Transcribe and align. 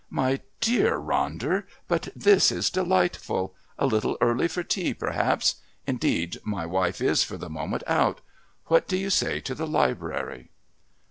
"My 0.09 0.39
dear 0.61 0.97
Ronder! 0.99 1.65
But 1.87 2.07
this 2.15 2.51
is 2.51 2.71
delightful. 2.71 3.53
A 3.77 3.85
little 3.85 4.17
early 4.19 4.47
for 4.47 4.63
tea, 4.63 4.95
perhaps. 4.95 5.57
Indeed, 5.85 6.39
my 6.43 6.65
wife 6.65 7.01
is, 7.01 7.23
for 7.23 7.37
the 7.37 7.49
moment, 7.51 7.83
out. 7.85 8.19
What 8.65 8.87
do 8.87 8.97
you 8.97 9.11
say 9.11 9.39
to 9.41 9.53
the 9.53 9.67
library?" 9.67 10.49